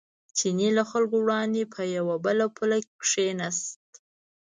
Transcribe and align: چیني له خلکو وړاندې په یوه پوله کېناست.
چیني 0.37 0.69
له 0.77 0.83
خلکو 0.91 1.15
وړاندې 1.21 1.71
په 1.73 1.81
یوه 1.95 2.15
پوله 2.57 2.77
کېناست. 3.09 3.85